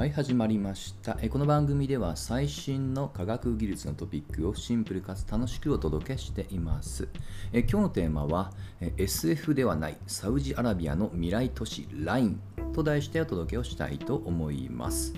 [0.00, 1.18] はい始まりました。
[1.20, 7.06] えこの番組では最新の科学技術のトピックをシンプルかつ楽しくお届けしています。
[7.52, 8.50] え今日のテーマは
[8.80, 12.40] え SF ではないサウジアラビアの未来都市ライン
[12.72, 15.12] と題してお届けをしたいと思います。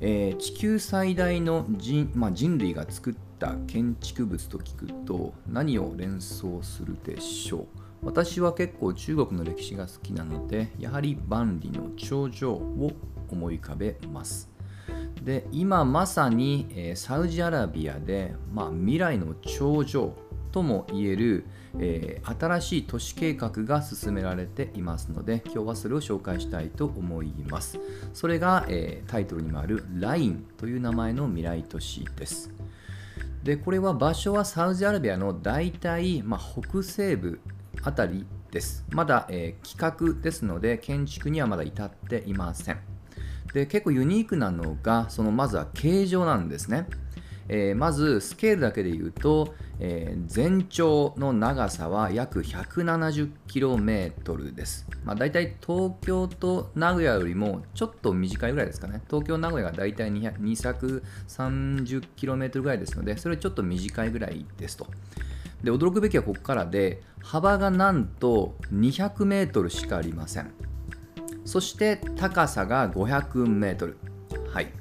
[0.00, 7.66] えー、地球最大の人,、まあ、人類が作った建築物と聞くと何を連想するでしょう？
[8.02, 12.90] 私は結構中国の歴史が好きなのでやはり万里の長城を
[13.32, 14.52] 思い浮かべます。
[15.22, 20.14] で今まさに、えー、サウジアラビアで、まあ、未来の頂上
[20.50, 21.46] とも言える、
[21.78, 27.78] えー、新しい都市計画が進められていますので今日はそれを紹介したいと思います。
[28.12, 32.50] それが、えー、タイトルにもある LINE という名前の未来都市です。
[33.42, 37.40] でこれは場所はサウジアラビアの大体、まあ、北西部
[37.82, 38.84] あたりです。
[38.90, 42.91] まだ、えー、企画ですので建築にはまだ至っていません。
[43.52, 46.86] で結構ユニークなのがそのまずは形状なんですね、
[47.48, 59.02] えー、まずスケールだけで言うと、えー、全長の長さは約 170km です、まあ、大体東京と名古屋よりもちょっと短いぐらいですかね。
[59.08, 64.88] 東京名古屋が大体 230km ぐらいですのでそれちょっと短いぐらいですと。
[65.62, 70.71] で驚くべきはここからで幅がなんと 200m しかありません。
[71.44, 73.96] そして高さが500メートル。
[74.52, 74.72] はい。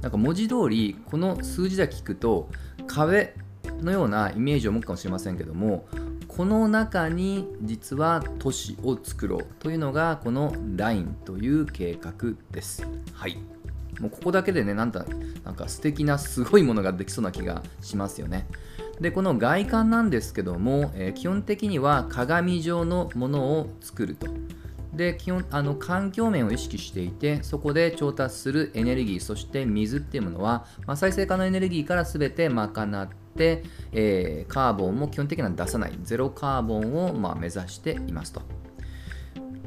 [0.00, 2.48] なんか文字通り、この数字だけ聞くと、
[2.86, 3.34] 壁
[3.82, 5.86] のようなイメージを持つかもしれませんけども、
[6.26, 12.86] この中に実は都市を作ろうというのがこのラインという計画です。
[13.12, 13.38] はい。
[14.00, 15.04] もうここだけでね、なんだ
[15.44, 18.46] なんか素敵なすごいものができそうな気がしますよね。
[19.00, 24.28] で、この外観なんですけども、えー、基本的には鏡状のものを作ると。
[24.98, 38.67] で基本あの環境面を意識していてそこで調達するエネルギーそして水っていうものは、まあ、再生可能エネルギーから全て賄って、えー、カーボンも基本的には出さないゼロカーボンを、ま、目指していますと。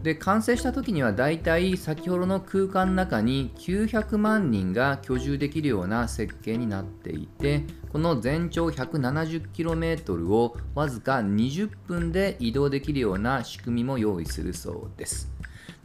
[0.03, 15.31] で完成した時にはだいたい先ほどの空間の中に900万人が居住できるような設計になっていてこの全長 170km をわずか20分で移動できるような仕組みも用意するそうです。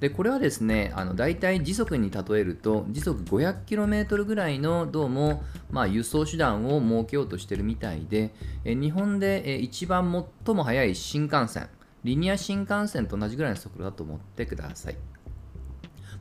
[0.00, 8.34] でこれはですねあの大体時速に例えると時速 500km ぐらいのどうも、まあ、輸送手段を設けようとしてるみたいで
[8.64, 11.70] え日本で一番最も速い新幹線
[12.04, 14.96] リニア新幹線と同じぐらいの速度だと思ってください。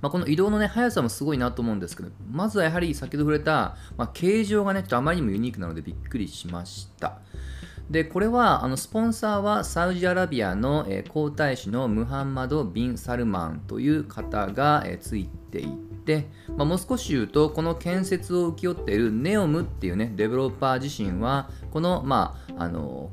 [0.02, 7.20] まあ、この移動の、ね、速さもすごいなと思うんですけど、まずはやはり先ほど触れた、まあ、形状がね、ちょっとあまりにもユニークなのでびっくりしました。
[7.90, 15.68] で、これは、あのスポンサーはサウジアラビアの、えー、皇太子のムハンマド・ビン・サルマンという方が、えー、ついてい
[16.06, 16.28] て、
[16.58, 23.12] まあ、もう少し言うと、この建設を請け負っているネオムっていうね、デベロッパー自身は、この、まあ、あの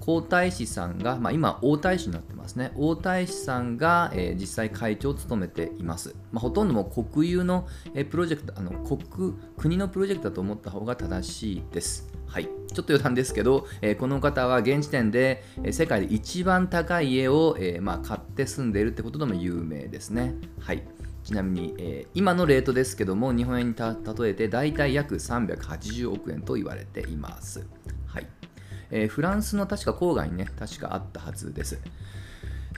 [0.00, 2.72] 皇太子さんが、まあ、今、王太子になってますね。
[2.76, 6.14] 王太子さんが、えー、実際会長を務めています。
[6.32, 12.08] まあ、ほとんども国有の、えー、プロジェクト、あの国、国のプロジェクトだと思った方が正しいです。
[12.26, 20.34] はい、ちょっと余談ですけど、えー、この方は現時点で、え、世界で一番高い家を、えまあ、買って住んでいるってことでも有名ですね。
[20.60, 20.82] はい、
[21.24, 27.66] ちなみに、えー、今のレートですけども、日本円に例えて大体約380億円と言われています。
[28.90, 31.78] えー、フランスの確か郊外にね、確かあったはずです。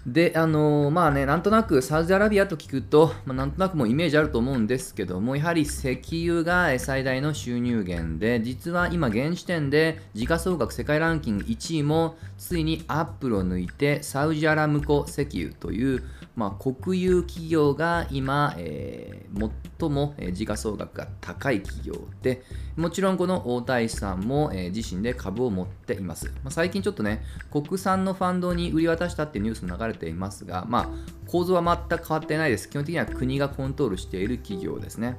[0.06, 16.02] で、あのー、まあね、なんとなくサウジアラビアと聞くと、まあ、なんとなくもイメージあると思うんですけども、やはり石油が最大の収入源で、実は今現時点で時価総額世界ランキング1位もついにアップルを抜いてサウジアラムコ石油という、
[16.34, 22.42] まあ、国有企業が今、えー、最も時価総額が高い企業で、
[22.76, 26.28] もちろんこの大太子さんも、えー、自身で株を持っています。
[26.42, 30.88] まあ、最近ちょっとね、国産のファンドに売り渡したっていうニュースも流れていますが、まあ、
[31.30, 32.68] 構造は全く変わってないです。
[32.68, 35.16] 基本的には国がコントロールしている企業ですね。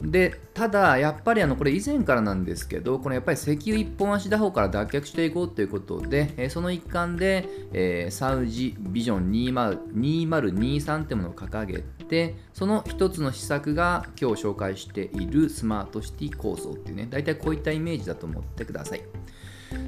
[0.00, 19.02] でただ、やっぱりあのこれ以前からなんですけど、このやっぱり石油一本足打法から脱却していこうということで、えその一環で、えー、サウジビジョン2023ってものを掲げて、その一つの施策が今日紹介しているスマートシティ構想っていうね、大体こういったイメージだと思ってください。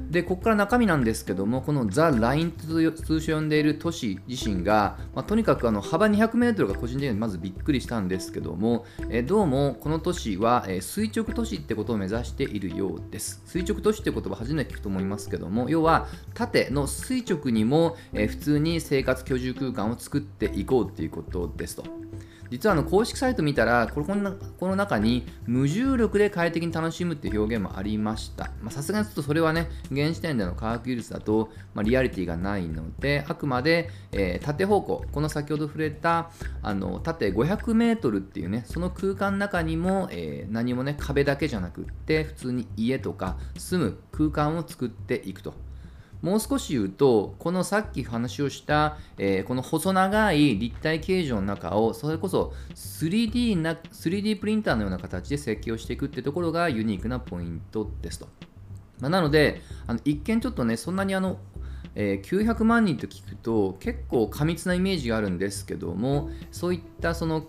[0.09, 13.41] でここから中身なんですけどもこのザ・ラインと通称呼んでいる都市自身が、まあ、とにかくあの幅 200m が個人的にまずびっくりしたんですけども、えどうもこの都市は、え垂直都市ってことを目指しているようです。
[13.45, 21.83] 垂直都市って言葉初めて聞くと思いますけども要は縦の垂直にも、え普通に生活居住空間を作っていこうっていうことですと。
[22.51, 28.51] 実はあの公式サイト見たらこのこの中に無重力で快適に楽しむっていう表現もありました。
[28.69, 36.29] さすがにちょっとそれはね現時点での科学技術だと、まあ、リアリティがないのであくまで、えー、縦方向この先ほど触れた
[36.61, 45.53] あの縦 500m っていうねその空間の中にも、えー、何もね壁だけじゃなくって普通に家とか住む空間を作っていくと。
[46.21, 58.27] もう少し言うと、このさっき話をした、えー、この細長い立体形状の中を、それこそ 3D, な 3D プリンターのような形で設計をしていくってところがユニークなポイントですと。
[58.99, 61.39] まあ、なので、あの一見ちょっとね、そんなにあの、
[61.95, 67.45] えー、900万人と聞くと結構過密なイメージがあるんですけどもそういったその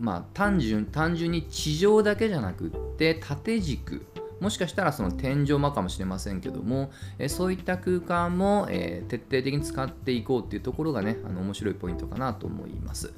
[0.00, 4.04] まあ単純単純に地上だけじゃなくって縦軸
[4.44, 13.14] もしかしたらその天井間かもしれませんけども、えそういった空間も、え徹底的に使っていこうっていうところがねあの面白いポイントかなと思います。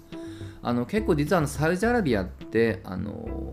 [0.62, 3.52] あの結構実はあのサウジアラビアってあの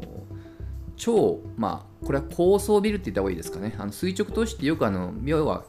[0.98, 3.74] 超まあこれは高層ビルって言った方がいいですかね。
[3.80, 5.64] あの垂直都市ってよくあの要は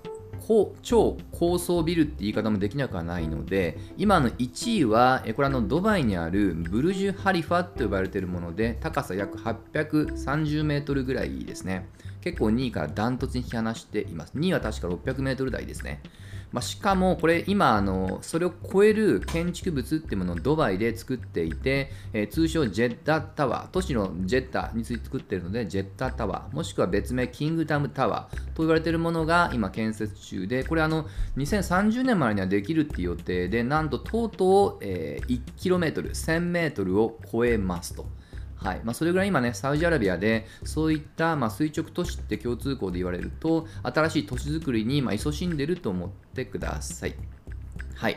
[0.82, 11.88] 超高層ビルって言い方もできなくはないので今の1位はこれあのドバイにあるブルジュ・ハリファと呼ばれているもので高さ約830メートルぐらいですね。
[12.20, 14.32] 結構2位からダントツに引き離しています。
[14.34, 16.00] 2位は確か600メートル台ですね。
[16.54, 38.06] まあ、しかもこれ今あのそれを超える建築物っていうものをドバイで作っていて、えー、通称ジェッタタワー都市のジェッタについて作っているのでジェッタタワーもしくは別名キングダムタワーと言われているものが今建設中でこれあの2030年までにはできるっていう予定でなんととうとう、えー、1 km1000m を超えますと。
[38.64, 47.14] はいまあ、それぐらい今ね、サウジアラビアでそういった、まあ、垂直都市って共通項で言われると、新しい都市づくりに、まあ、勤しんでると思ってください。
[47.94, 48.16] はい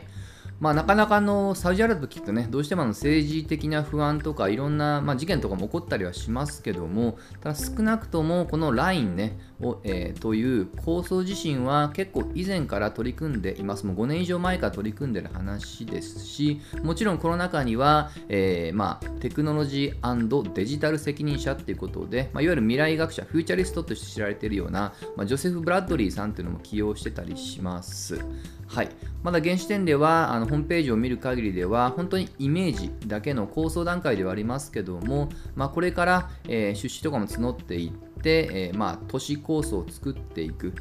[0.60, 13.86] まあ、なかなかのサウジアラビアと聞くとね、どうしてもあの政治的な不安とかいろんな、まあ、事件とかも起こったりはしますけども、ただ少なくともこのラインね、をえー、という構想自身は結構以前から取り組んでいます。
[13.86, 28.20] もう5年以上前から取り組んでる話ですし、もちろんこの中には、えー、まあ、テクノロジーデジタル責任者っていうことで、まあ、いわゆる未来学者、フューチャリストとして知られているような、まあ、ジョセフ・ブラッドリーさんっていうのも起用してたりします。
[28.68, 28.90] はい、
[29.24, 40.74] まだ現時点ではあのホームページを見る限りでは本当にイメージだけの構想段階ではありますけども、まあ、これから、えー、出資とかも募っていって、えー、まあ、都市構想を作っていく。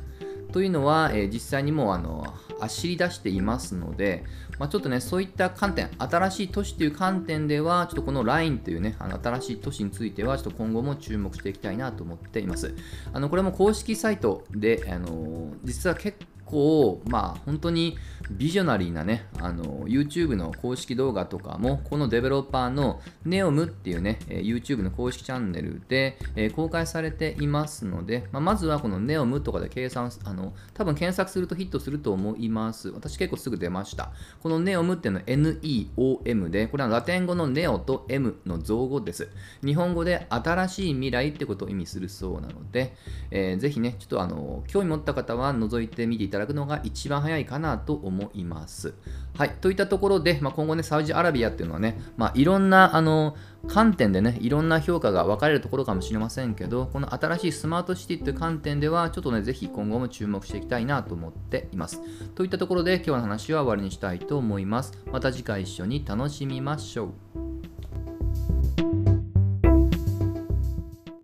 [0.53, 2.25] というのは、えー、実際にもあの
[2.61, 4.25] 走り出していますので、
[4.59, 12.75] まあ、ちょっとねそういった観点新しい都市という観点ではちょっとこの LINE というねあの新しい都市についてはちょっと今後も注目していきたいなと思っています。
[13.13, 16.17] あのこれも公式サイトであの実は結
[16.47, 17.99] 構まあ本当に
[18.31, 32.89] ビジョナリーなね、あの、YouTube の公式動画とかも、このデベロッパーの NEOM っていうね、YouTube の公式チャンネルで、えー、公開されていますので、まあ、まずはこの NEOM とかで計算、あの、多分検索するとヒットすると思います。
[32.89, 34.11] 私結構すぐ出ました。
[34.43, 39.29] この NEOM っていうのは NEOM で、これはラテン語の NEO と M の造語です。
[39.65, 42.97] 日本語で新しい未来ってことを意味するそうなので、
[43.31, 48.95] えー、ぜひね、ちょっとあの、興味持った方は覗いてみていただただくのが一番早いかなと思います。
[49.37, 53.37] はい、といったところで、まあ、今後ね、サウジアラビアっていうのはね、まあ、いろんなあの
[53.69, 62.01] 観点でね、いろんな評価が分かれるところかもしれませんけど、この新しいスマートシティという観点では、ちょっとね、ぜひ今後も注目していきたいなと思っています。
[62.35, 64.93] といったところで、今日の話は終わりにしたいと思います。
[65.13, 67.46] また次回一緒に楽しみましょう。